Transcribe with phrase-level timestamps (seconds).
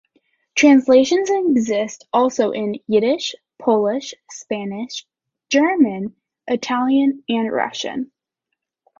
[0.55, 5.05] Translations exist also in Yiddish, Polish, Spanish,
[5.49, 6.15] German,
[6.47, 8.11] Italian and Russian.